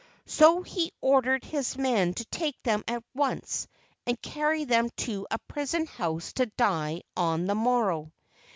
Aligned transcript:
So 0.25 0.63
he 0.63 0.91
ordered 0.99 1.43
his 1.43 1.77
men 1.77 2.15
to 2.15 2.25
take 2.25 2.59
them 2.63 2.83
at 2.87 3.03
once 3.13 3.67
and 4.07 4.19
carry 4.19 4.63
them 4.63 4.89
to 5.05 5.27
a 5.29 5.37
prison 5.47 5.85
house 5.85 6.33
to 6.33 6.47
die 6.47 7.03
on 7.15 7.45
the 7.45 7.53
morrow. 7.53 8.11